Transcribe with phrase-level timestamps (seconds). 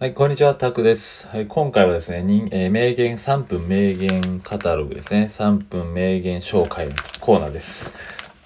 [0.00, 1.28] はい、こんにちは、タクです。
[1.28, 5.28] はい、今回はですね、えー、名言3分名言カタログですね。
[5.30, 7.92] 3分名言紹介のコーナーです。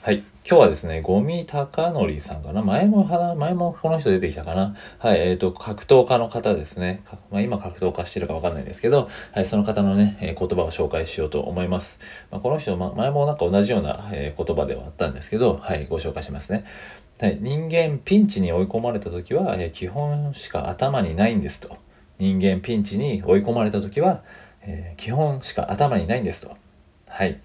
[0.04, 2.60] はい、今日はですね、ゴミ高則さんかな？
[2.60, 3.06] 前も、
[3.38, 4.76] 前もこの人出てきたかな？
[4.98, 7.02] はい、えっ、ー、と、格闘家の方ですね。
[7.30, 11.98] まあ、今格闘家してるかわかんないですけど、はい、その方のね、えー、言葉を紹介しようと思います。
[12.30, 16.66] まあ、この人、ま、前もなんか同じような、えー、言葉ではあったんですけど、はい、ご紹介しますね。
[17.18, 21.78] はい、人間ピンチに追い込まれた時は、え基本しか頭にないんですと。
[22.18, 24.22] 人間ピンチに追い込まれた時は、
[24.60, 26.54] え、基本しか頭にないんですと。
[27.08, 27.40] はい。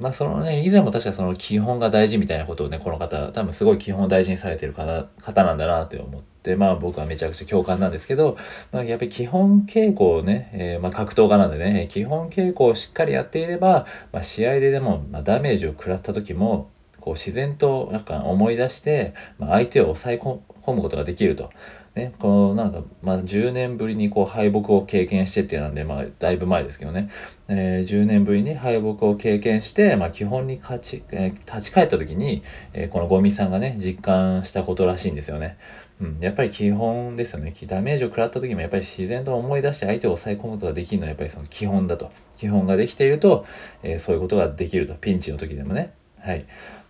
[0.00, 8.36] まあそのね、以前も確かその基本が大事みたいなことをね、この方、多分すごい基本を大事にされてる方方なんだなって思って、まあ僕はめちゃくちゃ共感なんですけど、
[8.72, 16.70] まあ、やっぱり基本傾向をね、えー、まあ格闘家なんでね、基本傾向をしっかりやっていれば、まあ、試合ででも、まあ、ダメージを食らった時も、
[17.00, 20.40] こう自然となんか思い出して、まあ、相手を抑え込
[20.72, 21.50] むことができると。
[21.94, 27.08] ね、このなんか、まあ、10年ぶりにこう敗北を経験してっていうなんで、まあ、だいぶ前ですけどね、
[27.46, 32.42] えー、10年ぶりに敗北を経験して、まあ、基本に勝ち、えー、立ち返った時に、
[32.72, 35.56] えー、このゴミさんがね、実感したことらしいんですよね。
[36.00, 37.52] うん、やっぱり基本ですよね。
[37.66, 42.10] ダメージを食らった時もやっぱり自然と思い出して相手を抑え込むことができるのはやっぱりその基本だと。
[42.36, 43.46] 基本ができていると、
[43.84, 44.94] えー、そういうことができると。
[44.94, 45.92] ピンチの時でもね。
[46.18, 46.46] はい。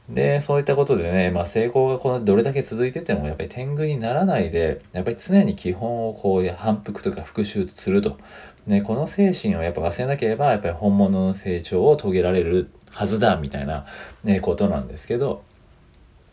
[0.09, 8.19] で、そういったことでね、まあ、成功がこのどれだけ続いてても、やっぱり天狗にならないで、やっぱり常に基本をこう反復とか復習すると。
[8.67, 13.87] ね、この精神をやっぱ忘れなければ、やっぱり本物の成長を遂げられるはずだ、みたいな、
[14.23, 15.43] ね、ことなんですけど、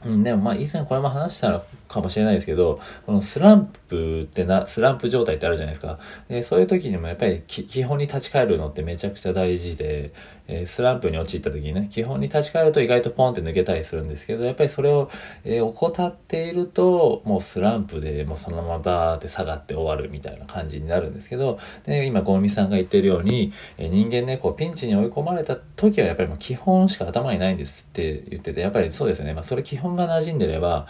[0.05, 1.61] うん、でもまあ以前これも話した
[1.91, 5.99] かもしれないですけど、このスランプってな、スランプ状態ってあるじゃないですか。
[6.29, 10.11] でそういう時にもやっぱり基本に立ち返るのってめちゃくちゃ大事で、
[10.47, 15.09] えー、スランプに陥った時にね、基本に立ち返ると意外とポンって抜けたりするんですけど、やっぱりそれを、
[15.43, 29.33] えー、怠っていると、もうスランプでもうそのままバーって下がって終わるみたいな感じになるんですけど、で今ゴミさんが言ってるように、えー、人間ね、こうピンチに追い込まれた時はやっぱりもう基本しか頭にないんですって言ってて、やっぱりそうですよね。
[29.33, 30.87] まあそれ基本が馴染んでれば、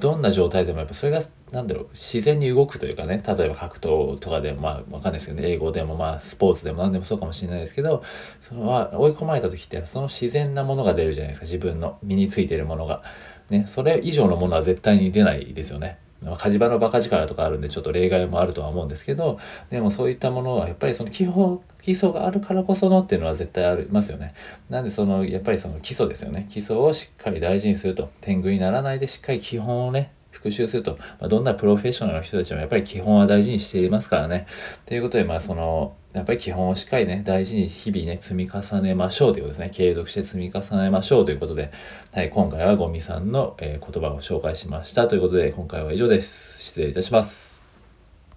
[0.00, 1.22] どんな状状態でもやっぱそれが
[1.52, 8.02] なんだろう自然に動くというかね例えば格闘とかでもまあわかんないですけどね英語でもまあスポーツでも何でもそうかもしれないですけど
[8.40, 13.02] その追い込まれた時ってその自然なものが出るじゃないですか自分の身についてるものが。
[13.50, 15.98] ね、それ以上のものは絶対に出ないですよね。
[16.38, 19.38] 火事場のバカ力とかあるんでちょっと例外もあるとは思うんですけど
[19.70, 24.32] でもそういったものはやっぱりその基本基礎があるからこそのっていうのは絶対ありますよね
[24.70, 34.46] なんでそのやっぱりその基礎ですよね基礎をしっかり大事にすると天狗にならないでしっかり基本をね復習すると、まあ、どんなプロフェッショナルの人たちもやっぱり基本は大事にしていますからね。
[34.84, 39.70] ということで、まあその、やっぱり基本をしっかりね、大事に日々ね、積み重ねましょうということですね。
[39.70, 41.70] 継続して積み重ねましょうということで、
[42.12, 46.62] はい、今回はゴミさんの、えー、言葉を紹介しましたということで、今回は以上です。
[46.62, 47.63] 失礼いたします。